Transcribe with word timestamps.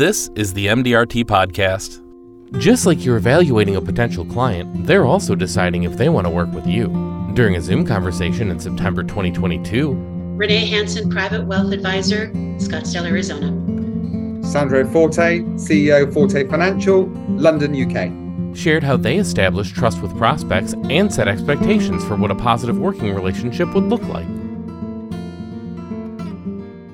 This 0.00 0.30
is 0.34 0.54
the 0.54 0.68
MDRT 0.68 1.24
Podcast. 1.24 2.00
Just 2.58 2.86
like 2.86 3.04
you're 3.04 3.18
evaluating 3.18 3.76
a 3.76 3.82
potential 3.82 4.24
client, 4.24 4.86
they're 4.86 5.04
also 5.04 5.34
deciding 5.34 5.82
if 5.82 5.98
they 5.98 6.08
want 6.08 6.26
to 6.26 6.30
work 6.30 6.50
with 6.54 6.66
you. 6.66 6.86
During 7.34 7.56
a 7.56 7.60
Zoom 7.60 7.84
conversation 7.84 8.50
in 8.50 8.58
September 8.58 9.02
2022, 9.02 9.92
Renee 10.38 10.64
Hanson, 10.64 11.10
Private 11.10 11.44
Wealth 11.44 11.70
Advisor, 11.74 12.30
Scottsdale, 12.56 13.10
Arizona. 13.10 13.48
Sandro 14.42 14.90
Forte, 14.90 15.40
CEO 15.56 16.10
Forte 16.10 16.48
Financial, 16.48 17.04
London, 17.28 17.74
UK. 17.76 18.56
shared 18.56 18.82
how 18.82 18.96
they 18.96 19.18
established 19.18 19.74
trust 19.74 20.00
with 20.00 20.16
prospects 20.16 20.72
and 20.88 21.12
set 21.12 21.28
expectations 21.28 22.02
for 22.04 22.16
what 22.16 22.30
a 22.30 22.34
positive 22.34 22.78
working 22.78 23.14
relationship 23.14 23.68
would 23.74 23.84
look 23.84 24.02
like. 24.04 24.39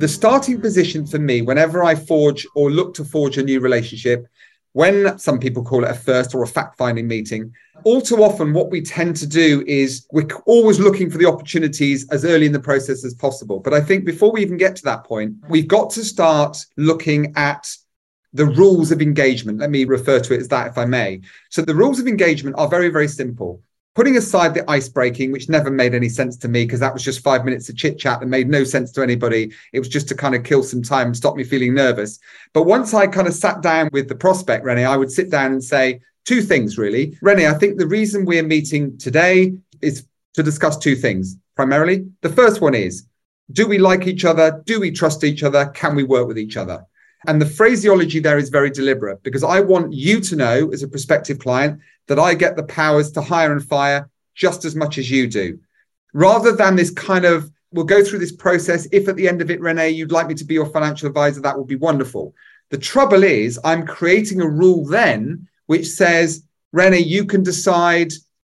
The 0.00 0.08
starting 0.08 0.62
position 0.62 1.06
for 1.06 1.18
me, 1.18 1.42
whenever 1.42 1.84
I 1.84 1.94
forge 1.94 2.46
or 2.54 2.70
look 2.70 2.94
to 2.94 3.04
forge 3.04 3.36
a 3.36 3.42
new 3.42 3.60
relationship, 3.60 4.26
when 4.72 5.18
some 5.18 5.38
people 5.38 5.62
call 5.62 5.84
it 5.84 5.90
a 5.90 5.94
first 5.94 6.34
or 6.34 6.42
a 6.42 6.46
fact 6.46 6.78
finding 6.78 7.06
meeting, 7.06 7.52
all 7.84 8.00
too 8.00 8.24
often 8.24 8.54
what 8.54 8.70
we 8.70 8.80
tend 8.80 9.14
to 9.16 9.26
do 9.26 9.62
is 9.66 10.06
we're 10.10 10.26
always 10.46 10.80
looking 10.80 11.10
for 11.10 11.18
the 11.18 11.26
opportunities 11.26 12.08
as 12.08 12.24
early 12.24 12.46
in 12.46 12.52
the 12.52 12.58
process 12.58 13.04
as 13.04 13.12
possible. 13.12 13.60
But 13.60 13.74
I 13.74 13.82
think 13.82 14.06
before 14.06 14.32
we 14.32 14.40
even 14.40 14.56
get 14.56 14.74
to 14.76 14.84
that 14.84 15.04
point, 15.04 15.34
we've 15.50 15.68
got 15.68 15.90
to 15.90 16.02
start 16.02 16.56
looking 16.78 17.34
at 17.36 17.70
the 18.32 18.46
rules 18.46 18.92
of 18.92 19.02
engagement. 19.02 19.58
Let 19.58 19.68
me 19.68 19.84
refer 19.84 20.18
to 20.18 20.32
it 20.32 20.40
as 20.40 20.48
that, 20.48 20.68
if 20.68 20.78
I 20.78 20.86
may. 20.86 21.20
So, 21.50 21.60
the 21.60 21.74
rules 21.74 22.00
of 22.00 22.06
engagement 22.06 22.56
are 22.58 22.68
very, 22.68 22.88
very 22.88 23.08
simple. 23.08 23.60
Putting 23.96 24.16
aside 24.16 24.54
the 24.54 24.68
ice 24.70 24.88
breaking, 24.88 25.32
which 25.32 25.48
never 25.48 25.70
made 25.70 25.94
any 25.94 26.08
sense 26.08 26.36
to 26.38 26.48
me 26.48 26.64
because 26.64 26.80
that 26.80 26.92
was 26.92 27.02
just 27.02 27.24
five 27.24 27.44
minutes 27.44 27.68
of 27.68 27.76
chit 27.76 27.98
chat 27.98 28.20
that 28.20 28.26
made 28.26 28.48
no 28.48 28.62
sense 28.62 28.92
to 28.92 29.02
anybody. 29.02 29.52
It 29.72 29.80
was 29.80 29.88
just 29.88 30.08
to 30.08 30.14
kind 30.14 30.34
of 30.34 30.44
kill 30.44 30.62
some 30.62 30.82
time 30.82 31.08
and 31.08 31.16
stop 31.16 31.34
me 31.34 31.42
feeling 31.42 31.74
nervous. 31.74 32.20
But 32.54 32.64
once 32.64 32.94
I 32.94 33.08
kind 33.08 33.26
of 33.26 33.34
sat 33.34 33.62
down 33.62 33.90
with 33.92 34.08
the 34.08 34.14
prospect, 34.14 34.64
Renee, 34.64 34.84
I 34.84 34.96
would 34.96 35.10
sit 35.10 35.30
down 35.30 35.52
and 35.52 35.62
say 35.62 36.00
two 36.24 36.40
things 36.40 36.78
really. 36.78 37.18
Renee, 37.20 37.48
I 37.48 37.54
think 37.54 37.78
the 37.78 37.86
reason 37.86 38.24
we're 38.24 38.44
meeting 38.44 38.96
today 38.98 39.54
is 39.82 40.06
to 40.34 40.42
discuss 40.42 40.78
two 40.78 40.94
things 40.94 41.36
primarily. 41.56 42.06
The 42.20 42.28
first 42.28 42.60
one 42.60 42.74
is 42.74 43.06
do 43.52 43.66
we 43.66 43.78
like 43.78 44.06
each 44.06 44.24
other? 44.24 44.62
Do 44.64 44.78
we 44.78 44.92
trust 44.92 45.24
each 45.24 45.42
other? 45.42 45.66
Can 45.66 45.96
we 45.96 46.04
work 46.04 46.28
with 46.28 46.38
each 46.38 46.56
other? 46.56 46.86
And 47.26 47.40
the 47.40 47.46
phraseology 47.46 48.18
there 48.18 48.38
is 48.38 48.48
very 48.48 48.70
deliberate 48.70 49.22
because 49.22 49.44
I 49.44 49.60
want 49.60 49.92
you 49.92 50.20
to 50.20 50.36
know, 50.36 50.70
as 50.72 50.82
a 50.82 50.88
prospective 50.88 51.38
client, 51.38 51.80
that 52.08 52.18
I 52.18 52.34
get 52.34 52.56
the 52.56 52.64
powers 52.64 53.12
to 53.12 53.22
hire 53.22 53.52
and 53.52 53.62
fire 53.62 54.08
just 54.34 54.64
as 54.64 54.74
much 54.74 54.96
as 54.98 55.10
you 55.10 55.26
do. 55.26 55.58
Rather 56.12 56.52
than 56.52 56.76
this 56.76 56.90
kind 56.90 57.24
of, 57.24 57.50
we'll 57.72 57.84
go 57.84 58.02
through 58.02 58.18
this 58.20 58.32
process. 58.32 58.88
If 58.90 59.06
at 59.06 59.16
the 59.16 59.28
end 59.28 59.42
of 59.42 59.50
it, 59.50 59.60
Renee, 59.60 59.90
you'd 59.90 60.12
like 60.12 60.26
me 60.26 60.34
to 60.34 60.44
be 60.44 60.54
your 60.54 60.66
financial 60.66 61.08
advisor, 61.08 61.40
that 61.40 61.56
would 61.56 61.68
be 61.68 61.76
wonderful. 61.76 62.34
The 62.70 62.78
trouble 62.78 63.22
is, 63.22 63.60
I'm 63.64 63.86
creating 63.86 64.40
a 64.40 64.48
rule 64.48 64.86
then 64.86 65.46
which 65.66 65.86
says, 65.86 66.44
Renee, 66.72 67.00
you 67.00 67.24
can 67.24 67.42
decide 67.42 68.12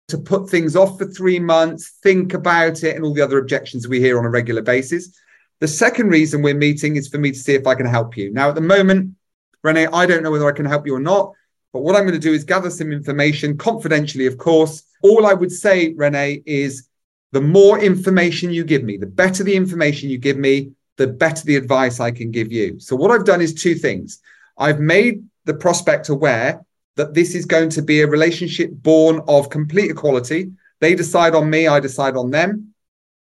to 0.08 0.18
put 0.18 0.48
things 0.48 0.76
off 0.76 0.98
for 0.98 1.06
three 1.06 1.38
months, 1.38 1.98
think 2.02 2.34
about 2.34 2.82
it, 2.84 2.96
and 2.96 3.04
all 3.04 3.14
the 3.14 3.22
other 3.22 3.38
objections 3.38 3.88
we 3.88 4.00
hear 4.00 4.18
on 4.18 4.24
a 4.24 4.30
regular 4.30 4.62
basis. 4.62 5.18
The 5.62 5.68
second 5.68 6.08
reason 6.08 6.42
we're 6.42 6.56
meeting 6.56 6.96
is 6.96 7.06
for 7.06 7.18
me 7.18 7.30
to 7.30 7.38
see 7.38 7.54
if 7.54 7.68
I 7.68 7.76
can 7.76 7.86
help 7.86 8.16
you. 8.16 8.32
Now, 8.32 8.48
at 8.48 8.56
the 8.56 8.60
moment, 8.60 9.14
Renee, 9.62 9.86
I 9.86 10.06
don't 10.06 10.24
know 10.24 10.32
whether 10.32 10.48
I 10.48 10.56
can 10.56 10.66
help 10.66 10.88
you 10.88 10.96
or 10.96 10.98
not, 10.98 11.34
but 11.72 11.82
what 11.82 11.94
I'm 11.94 12.02
going 12.02 12.14
to 12.14 12.18
do 12.18 12.32
is 12.32 12.42
gather 12.42 12.68
some 12.68 12.90
information, 12.90 13.56
confidentially, 13.56 14.26
of 14.26 14.38
course. 14.38 14.82
All 15.04 15.24
I 15.24 15.34
would 15.34 15.52
say, 15.52 15.94
Renee, 15.96 16.42
is 16.46 16.88
the 17.30 17.40
more 17.40 17.78
information 17.78 18.50
you 18.50 18.64
give 18.64 18.82
me, 18.82 18.96
the 18.96 19.06
better 19.06 19.44
the 19.44 19.54
information 19.54 20.10
you 20.10 20.18
give 20.18 20.36
me, 20.36 20.72
the 20.96 21.06
better 21.06 21.44
the 21.44 21.54
advice 21.54 22.00
I 22.00 22.10
can 22.10 22.32
give 22.32 22.50
you. 22.50 22.80
So, 22.80 22.96
what 22.96 23.12
I've 23.12 23.24
done 23.24 23.40
is 23.40 23.54
two 23.54 23.76
things. 23.76 24.18
I've 24.58 24.80
made 24.80 25.22
the 25.44 25.54
prospect 25.54 26.08
aware 26.08 26.66
that 26.96 27.14
this 27.14 27.36
is 27.36 27.46
going 27.46 27.70
to 27.70 27.82
be 27.82 28.00
a 28.00 28.08
relationship 28.08 28.72
born 28.72 29.20
of 29.28 29.48
complete 29.48 29.92
equality. 29.92 30.50
They 30.80 30.96
decide 30.96 31.36
on 31.36 31.48
me, 31.48 31.68
I 31.68 31.78
decide 31.78 32.16
on 32.16 32.32
them. 32.32 32.74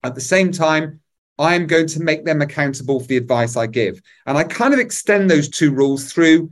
At 0.04 0.14
the 0.14 0.20
same 0.20 0.53
time, 0.53 1.00
I'm 1.38 1.66
going 1.66 1.86
to 1.88 2.00
make 2.00 2.24
them 2.24 2.41
accountable 2.41 3.00
for 3.00 3.06
the 3.06 3.16
advice 3.16 3.56
I 3.56 3.66
give. 3.66 4.00
And 4.26 4.38
I 4.38 4.44
kind 4.44 4.72
of 4.72 4.80
extend 4.80 5.30
those 5.30 5.48
two 5.48 5.70
rules 5.70 6.12
through 6.12 6.50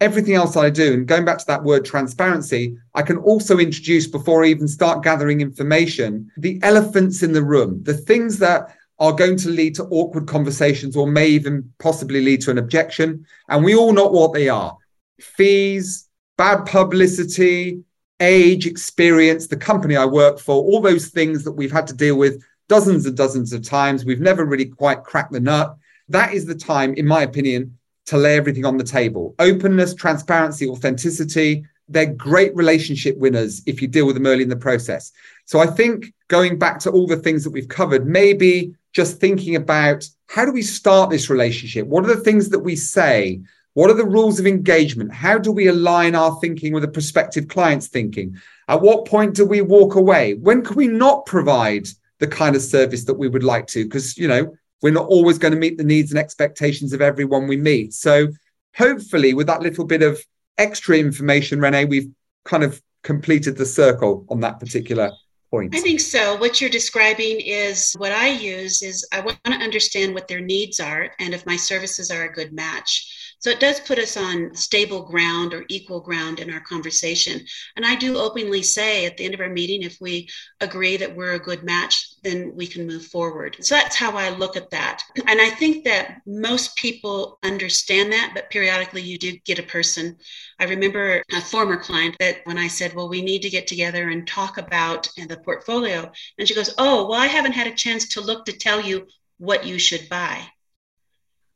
everything 0.00 0.34
else 0.34 0.56
I 0.56 0.70
do. 0.70 0.94
And 0.94 1.06
going 1.06 1.24
back 1.24 1.38
to 1.38 1.46
that 1.46 1.62
word 1.62 1.84
transparency, 1.84 2.76
I 2.94 3.02
can 3.02 3.18
also 3.18 3.58
introduce 3.58 4.06
before 4.06 4.44
I 4.44 4.48
even 4.48 4.68
start 4.68 5.04
gathering 5.04 5.40
information 5.40 6.30
the 6.36 6.58
elephants 6.62 7.22
in 7.22 7.32
the 7.32 7.44
room, 7.44 7.82
the 7.82 7.96
things 7.96 8.38
that 8.38 8.74
are 8.98 9.12
going 9.12 9.36
to 9.36 9.48
lead 9.48 9.74
to 9.74 9.84
awkward 9.84 10.26
conversations 10.26 10.96
or 10.96 11.06
may 11.06 11.28
even 11.28 11.70
possibly 11.78 12.20
lead 12.20 12.40
to 12.42 12.50
an 12.50 12.58
objection. 12.58 13.26
And 13.48 13.64
we 13.64 13.74
all 13.74 13.92
know 13.92 14.06
what 14.06 14.32
they 14.32 14.48
are 14.48 14.76
fees, 15.20 16.08
bad 16.36 16.66
publicity, 16.66 17.82
age, 18.20 18.66
experience, 18.66 19.46
the 19.46 19.56
company 19.56 19.96
I 19.96 20.04
work 20.04 20.38
for, 20.38 20.56
all 20.56 20.80
those 20.80 21.08
things 21.08 21.44
that 21.44 21.52
we've 21.52 21.72
had 21.72 21.86
to 21.88 21.94
deal 21.94 22.16
with 22.16 22.42
dozens 22.68 23.06
and 23.06 23.16
dozens 23.16 23.52
of 23.52 23.62
times. 23.62 24.04
We've 24.04 24.20
never 24.20 24.44
really 24.44 24.66
quite 24.66 25.04
cracked 25.04 25.32
the 25.32 25.40
nut. 25.40 25.76
That 26.08 26.32
is 26.32 26.46
the 26.46 26.54
time, 26.54 26.94
in 26.94 27.06
my 27.06 27.22
opinion, 27.22 27.78
to 28.06 28.16
lay 28.16 28.36
everything 28.36 28.64
on 28.64 28.76
the 28.76 28.84
table. 28.84 29.34
Openness, 29.38 29.94
transparency, 29.94 30.68
authenticity, 30.68 31.64
they're 31.88 32.06
great 32.06 32.54
relationship 32.54 33.16
winners 33.18 33.62
if 33.66 33.82
you 33.82 33.88
deal 33.88 34.06
with 34.06 34.14
them 34.14 34.26
early 34.26 34.42
in 34.42 34.48
the 34.48 34.56
process. 34.56 35.12
So 35.44 35.60
I 35.60 35.66
think 35.66 36.12
going 36.28 36.58
back 36.58 36.78
to 36.80 36.90
all 36.90 37.06
the 37.06 37.16
things 37.16 37.44
that 37.44 37.50
we've 37.50 37.68
covered, 37.68 38.06
maybe 38.06 38.74
just 38.92 39.20
thinking 39.20 39.56
about 39.56 40.04
how 40.28 40.44
do 40.44 40.52
we 40.52 40.62
start 40.62 41.10
this 41.10 41.28
relationship? 41.28 41.86
What 41.86 42.04
are 42.04 42.14
the 42.14 42.22
things 42.22 42.48
that 42.50 42.60
we 42.60 42.76
say? 42.76 43.40
What 43.74 43.90
are 43.90 43.94
the 43.94 44.06
rules 44.06 44.38
of 44.38 44.46
engagement? 44.46 45.12
How 45.12 45.36
do 45.36 45.50
we 45.50 45.66
align 45.66 46.14
our 46.14 46.38
thinking 46.40 46.72
with 46.72 46.84
a 46.84 46.88
prospective 46.88 47.48
client's 47.48 47.88
thinking? 47.88 48.36
At 48.68 48.80
what 48.80 49.04
point 49.04 49.34
do 49.34 49.44
we 49.44 49.60
walk 49.60 49.96
away? 49.96 50.34
When 50.34 50.62
can 50.62 50.76
we 50.76 50.86
not 50.86 51.26
provide 51.26 51.88
the 52.20 52.26
kind 52.26 52.56
of 52.56 52.62
service 52.62 53.04
that 53.04 53.14
we 53.14 53.28
would 53.28 53.44
like 53.44 53.66
to? 53.68 53.84
Because, 53.84 54.16
you 54.16 54.28
know, 54.28 54.54
we're 54.82 54.92
not 54.92 55.08
always 55.08 55.38
going 55.38 55.52
to 55.52 55.58
meet 55.58 55.78
the 55.78 55.84
needs 55.84 56.10
and 56.10 56.18
expectations 56.18 56.92
of 56.92 57.00
everyone 57.00 57.46
we 57.46 57.56
meet. 57.56 57.94
So 57.94 58.28
hopefully, 58.76 59.34
with 59.34 59.46
that 59.46 59.62
little 59.62 59.84
bit 59.84 60.02
of 60.02 60.20
extra 60.58 60.96
information, 60.98 61.60
Renee, 61.60 61.86
we've 61.86 62.10
kind 62.44 62.62
of 62.62 62.80
completed 63.02 63.56
the 63.56 63.66
circle 63.66 64.26
on 64.28 64.40
that 64.40 64.60
particular 64.60 65.10
point. 65.50 65.74
I 65.74 65.80
think 65.80 66.00
so. 66.00 66.36
What 66.36 66.60
you're 66.60 66.70
describing 66.70 67.40
is 67.40 67.94
what 67.98 68.12
I 68.12 68.28
use 68.28 68.82
is 68.82 69.06
I 69.12 69.20
want 69.20 69.38
to 69.44 69.52
understand 69.52 70.14
what 70.14 70.26
their 70.26 70.40
needs 70.40 70.80
are 70.80 71.10
and 71.20 71.32
if 71.32 71.46
my 71.46 71.56
services 71.56 72.10
are 72.10 72.24
a 72.24 72.32
good 72.32 72.52
match. 72.52 73.23
So 73.44 73.50
it 73.50 73.60
does 73.60 73.78
put 73.78 73.98
us 73.98 74.16
on 74.16 74.54
stable 74.54 75.02
ground 75.02 75.52
or 75.52 75.66
equal 75.68 76.00
ground 76.00 76.40
in 76.40 76.50
our 76.50 76.60
conversation. 76.60 77.44
And 77.76 77.84
I 77.84 77.94
do 77.94 78.16
openly 78.16 78.62
say 78.62 79.04
at 79.04 79.18
the 79.18 79.26
end 79.26 79.34
of 79.34 79.40
our 79.40 79.50
meeting, 79.50 79.82
if 79.82 79.98
we 80.00 80.30
agree 80.62 80.96
that 80.96 81.14
we're 81.14 81.34
a 81.34 81.38
good 81.38 81.62
match, 81.62 82.06
then 82.22 82.52
we 82.56 82.66
can 82.66 82.86
move 82.86 83.04
forward. 83.04 83.58
So 83.60 83.74
that's 83.74 83.96
how 83.96 84.12
I 84.12 84.30
look 84.30 84.56
at 84.56 84.70
that. 84.70 85.02
And 85.26 85.42
I 85.42 85.50
think 85.50 85.84
that 85.84 86.22
most 86.26 86.74
people 86.76 87.38
understand 87.42 88.14
that, 88.14 88.32
but 88.34 88.48
periodically 88.48 89.02
you 89.02 89.18
do 89.18 89.36
get 89.44 89.58
a 89.58 89.64
person. 89.64 90.16
I 90.58 90.64
remember 90.64 91.22
a 91.30 91.42
former 91.42 91.76
client 91.76 92.16
that 92.20 92.38
when 92.44 92.56
I 92.56 92.68
said, 92.68 92.94
Well, 92.94 93.10
we 93.10 93.20
need 93.20 93.42
to 93.42 93.50
get 93.50 93.66
together 93.66 94.08
and 94.08 94.26
talk 94.26 94.56
about 94.56 95.06
the 95.18 95.36
portfolio, 95.36 96.10
and 96.38 96.48
she 96.48 96.54
goes, 96.54 96.72
Oh, 96.78 97.08
well, 97.08 97.20
I 97.20 97.26
haven't 97.26 97.52
had 97.52 97.66
a 97.66 97.74
chance 97.74 98.08
to 98.14 98.22
look 98.22 98.46
to 98.46 98.56
tell 98.56 98.80
you 98.80 99.06
what 99.36 99.66
you 99.66 99.78
should 99.78 100.08
buy 100.08 100.46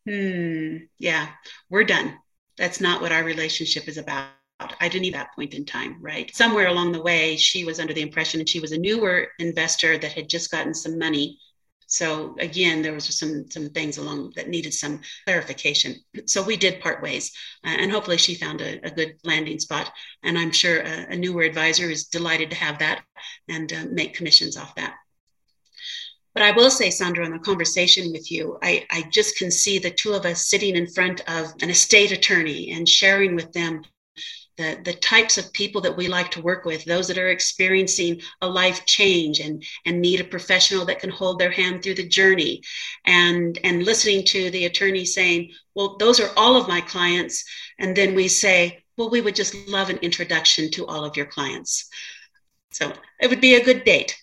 hmm, 0.09 0.77
yeah, 0.99 1.29
we're 1.69 1.85
done. 1.85 2.17
That's 2.57 2.81
not 2.81 3.01
what 3.01 3.13
our 3.13 3.25
relationship 3.25 3.89
is 3.89 3.99
about. 3.99 4.31
I 4.59 4.89
didn't 4.89 5.03
need 5.03 5.15
that 5.15 5.35
point 5.37 5.55
in 5.55 5.65
time, 5.65 5.99
right? 6.01 6.35
Somewhere 6.35 6.67
along 6.67 6.93
the 6.93 7.03
way, 7.03 7.37
she 7.37 7.65
was 7.65 7.79
under 7.79 7.95
the 7.95 8.03
impression 8.03 8.41
and 8.41 8.49
she 8.49 8.59
was 8.59 8.73
a 8.73 8.79
newer 8.79 9.29
investor 9.39 9.99
that 9.99 10.13
had 10.13 10.29
just 10.29 10.51
gotten 10.51 10.75
some 10.75 10.99
money. 10.99 11.39
So 11.87 12.35
again, 12.41 12.83
there 12.83 12.93
was 12.93 13.05
some 13.17 13.51
some 13.51 13.71
things 13.71 13.99
along 13.99 14.33
that 14.35 14.49
needed 14.49 14.75
some 14.75 15.01
clarification. 15.27 15.97
So 16.27 16.43
we 16.43 16.57
did 16.57 16.81
part 16.81 17.03
ways, 17.03 17.31
uh, 17.65 17.77
and 17.79 17.91
hopefully 17.91 18.19
she 18.19 18.35
found 18.35 18.61
a, 18.61 18.85
a, 18.85 18.91
good 18.91 19.15
landing 19.25 19.59
spot. 19.59 19.91
And 20.23 20.37
I'm 20.37 20.53
sure 20.53 20.81
a, 20.81 21.13
a, 21.13 21.17
newer 21.17 21.43
advisor 21.43 21.89
is 21.89 22.09
delighted 22.09 22.51
to 22.51 22.57
have 22.57 22.81
that 22.81 23.05
and 23.49 23.73
uh, 23.73 23.87
make 23.91 24.15
commissions 24.15 24.57
off 24.57 24.75
that. 24.75 24.97
But 26.39 26.45
I 26.45 26.51
will 26.53 26.71
say, 26.71 26.89
Sandro, 26.91 27.27
in 27.27 27.33
the 27.33 27.41
conversation 27.41 28.13
with 28.13 28.31
you, 28.31 28.59
I, 28.63 28.87
I 28.93 29.03
just 29.11 29.37
can 29.39 29.51
see 29.51 29.81
the 29.81 29.91
two 29.91 30.13
of 30.13 30.25
us 30.25 30.47
sitting 30.47 30.77
in 30.77 30.87
front 30.87 31.21
of 31.29 31.53
an 31.63 31.69
estate 31.69 32.13
attorney 32.13 32.71
and 32.71 32.89
sharing 32.89 33.35
with 33.35 33.53
them 33.53 33.83
the, 34.57 34.79
the 34.85 34.93
types 34.93 35.37
of 35.37 35.53
people 35.53 35.81
that 35.81 35.97
we 35.97 36.07
like 36.07 36.31
to 36.31 36.41
work 36.41 36.65
with, 36.65 36.85
those 36.85 37.09
that 37.09 37.19
are 37.19 37.31
experiencing 37.31 38.21
a 38.41 38.49
life 38.49 38.87
change 38.87 39.41
and, 39.41 39.65
and 39.85 40.01
need 40.01 40.21
a 40.21 40.25
professional 40.25 40.85
that 40.85 41.01
can 41.01 41.11
hold 41.11 41.41
their 41.41 41.51
hand 41.51 41.83
through 41.83 41.97
the 41.97 42.09
journey. 42.09 42.63
And, 43.05 43.59
and 43.65 43.83
listening 43.83 44.25
to 44.27 44.49
the 44.53 44.67
attorney 44.67 45.07
saying, 45.07 45.51
Well, 45.75 45.97
those 45.97 46.21
are 46.21 46.31
all 46.37 46.55
of 46.55 46.69
my 46.69 46.81
clients. 46.83 47.45
And 47.81 47.97
then 47.97 48.15
we 48.15 48.29
say, 48.29 48.85
Well, 48.97 49.11
we 49.11 49.23
would 49.23 49.35
just 49.35 49.57
love 49.67 49.91
an 49.91 49.99
introduction 50.03 50.71
to 50.71 50.87
all 50.87 51.05
of 51.05 51.17
your 51.17 51.27
clients. 51.27 51.91
So 52.71 52.93
it 53.21 53.29
would 53.29 53.41
be 53.41 53.57
a 53.57 53.65
good 53.65 53.83
date. 53.83 54.17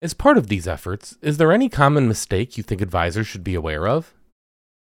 As 0.00 0.14
part 0.14 0.38
of 0.38 0.46
these 0.46 0.68
efforts, 0.68 1.18
is 1.22 1.38
there 1.38 1.50
any 1.50 1.68
common 1.68 2.06
mistake 2.06 2.56
you 2.56 2.62
think 2.62 2.80
advisors 2.80 3.26
should 3.26 3.42
be 3.42 3.56
aware 3.56 3.88
of? 3.88 4.14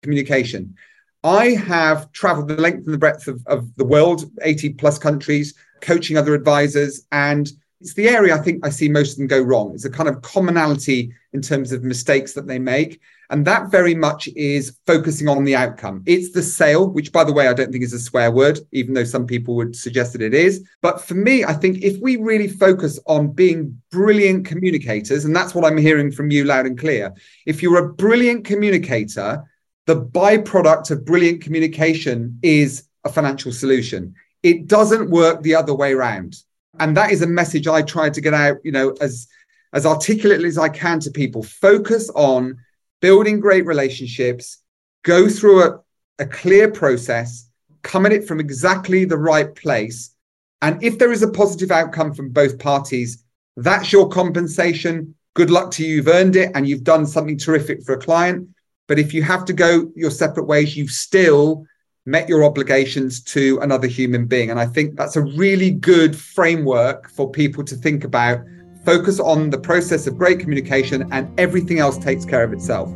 Communication. 0.03 0.75
I 1.23 1.51
have 1.51 2.11
traveled 2.11 2.49
the 2.49 2.57
length 2.57 2.85
and 2.85 2.93
the 2.93 2.97
breadth 2.97 3.29
of, 3.29 3.41
of 3.47 3.73
the 3.75 3.85
world, 3.85 4.29
80 4.41 4.73
plus 4.73 4.99
countries, 4.99 5.53
coaching 5.79 6.17
other 6.17 6.33
advisors. 6.33 7.07
And 7.13 7.49
it's 7.81 7.93
the 7.93 8.07
area 8.07 8.35
I 8.35 8.39
think 8.39 8.65
I 8.65 8.69
see 8.69 8.89
most 8.89 9.13
of 9.13 9.17
them 9.17 9.27
go 9.27 9.41
wrong. 9.41 9.73
It's 9.73 9.85
a 9.85 9.89
kind 9.89 10.09
of 10.09 10.21
commonality 10.21 11.13
in 11.33 11.41
terms 11.41 11.71
of 11.71 11.83
mistakes 11.83 12.33
that 12.33 12.47
they 12.47 12.59
make. 12.59 13.01
And 13.29 13.45
that 13.45 13.71
very 13.71 13.95
much 13.95 14.27
is 14.35 14.77
focusing 14.85 15.27
on 15.27 15.43
the 15.43 15.55
outcome. 15.55 16.03
It's 16.05 16.31
the 16.31 16.43
sale, 16.43 16.87
which, 16.87 17.11
by 17.11 17.23
the 17.23 17.33
way, 17.33 17.47
I 17.47 17.53
don't 17.53 17.71
think 17.71 17.83
is 17.83 17.93
a 17.93 17.99
swear 17.99 18.31
word, 18.31 18.59
even 18.71 18.93
though 18.93 19.03
some 19.03 19.25
people 19.25 19.55
would 19.55 19.75
suggest 19.75 20.13
that 20.13 20.21
it 20.21 20.33
is. 20.33 20.67
But 20.81 21.01
for 21.01 21.15
me, 21.15 21.43
I 21.43 21.53
think 21.53 21.81
if 21.81 21.99
we 22.01 22.17
really 22.17 22.47
focus 22.47 22.99
on 23.07 23.31
being 23.31 23.81
brilliant 23.91 24.45
communicators, 24.45 25.25
and 25.25 25.35
that's 25.35 25.55
what 25.55 25.65
I'm 25.65 25.77
hearing 25.77 26.11
from 26.11 26.29
you 26.29 26.43
loud 26.43 26.67
and 26.67 26.77
clear, 26.77 27.13
if 27.47 27.63
you're 27.63 27.83
a 27.83 27.93
brilliant 27.93 28.45
communicator, 28.45 29.43
the 29.87 30.01
byproduct 30.01 30.91
of 30.91 31.05
brilliant 31.05 31.41
communication 31.41 32.39
is 32.43 32.87
a 33.03 33.09
financial 33.09 33.51
solution. 33.51 34.13
It 34.43 34.67
doesn't 34.67 35.09
work 35.09 35.41
the 35.41 35.55
other 35.55 35.73
way 35.73 35.93
around. 35.93 36.37
And 36.79 36.95
that 36.97 37.11
is 37.11 37.21
a 37.21 37.27
message 37.27 37.67
I 37.67 37.81
try 37.81 38.09
to 38.09 38.21
get 38.21 38.33
out, 38.33 38.57
you 38.63 38.71
know, 38.71 38.95
as 39.01 39.27
as 39.73 39.85
articulately 39.85 40.47
as 40.47 40.57
I 40.57 40.69
can 40.69 40.99
to 41.01 41.11
people. 41.11 41.43
Focus 41.43 42.09
on 42.15 42.57
building 43.01 43.39
great 43.39 43.65
relationships, 43.65 44.59
go 45.03 45.27
through 45.27 45.63
a, 45.63 45.79
a 46.19 46.25
clear 46.25 46.71
process, 46.71 47.49
come 47.83 48.05
at 48.05 48.13
it 48.13 48.25
from 48.25 48.39
exactly 48.39 49.03
the 49.05 49.17
right 49.17 49.53
place. 49.53 50.15
And 50.61 50.81
if 50.81 50.97
there 50.97 51.11
is 51.11 51.23
a 51.23 51.27
positive 51.27 51.71
outcome 51.71 52.13
from 52.13 52.29
both 52.29 52.57
parties, 52.57 53.23
that's 53.57 53.91
your 53.91 54.07
compensation. 54.07 55.13
Good 55.33 55.49
luck 55.49 55.71
to 55.71 55.85
you. 55.85 55.97
You've 55.97 56.07
earned 56.07 56.37
it 56.37 56.51
and 56.55 56.67
you've 56.67 56.83
done 56.83 57.05
something 57.05 57.37
terrific 57.37 57.83
for 57.83 57.93
a 57.93 57.99
client. 57.99 58.47
But 58.87 58.99
if 58.99 59.13
you 59.13 59.23
have 59.23 59.45
to 59.45 59.53
go 59.53 59.91
your 59.95 60.11
separate 60.11 60.45
ways, 60.45 60.77
you've 60.77 60.91
still 60.91 61.65
met 62.05 62.29
your 62.29 62.43
obligations 62.43 63.19
to 63.21 63.59
another 63.61 63.87
human 63.87 64.25
being. 64.25 64.49
And 64.51 64.59
I 64.59 64.65
think 64.65 64.95
that's 64.95 65.15
a 65.15 65.21
really 65.21 65.71
good 65.71 66.15
framework 66.15 67.09
for 67.09 67.29
people 67.29 67.63
to 67.63 67.75
think 67.75 68.03
about 68.03 68.39
Focus 68.85 69.19
on 69.19 69.49
the 69.49 69.57
process 69.57 70.05
of 70.05 70.15
great 70.15 70.39
communication, 70.39 71.11
and 71.11 71.27
everything 71.39 71.79
else 71.79 71.97
takes 71.97 72.23
care 72.23 72.43
of 72.43 72.53
itself. 72.53 72.87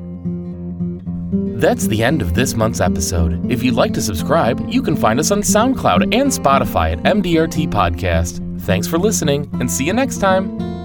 That's 1.59 1.87
the 1.87 2.03
end 2.03 2.21
of 2.21 2.35
this 2.35 2.53
month's 2.53 2.79
episode. 2.79 3.51
If 3.51 3.63
you'd 3.63 3.73
like 3.73 3.93
to 3.95 4.01
subscribe, 4.01 4.63
you 4.69 4.83
can 4.83 4.95
find 4.95 5.19
us 5.19 5.31
on 5.31 5.41
SoundCloud 5.41 6.15
and 6.15 6.31
Spotify 6.31 6.93
at 6.93 6.99
MDRT 6.99 7.69
Podcast. 7.69 8.61
Thanks 8.61 8.87
for 8.87 8.99
listening, 8.99 9.49
and 9.59 9.69
see 9.69 9.85
you 9.85 9.93
next 9.93 10.19
time. 10.19 10.78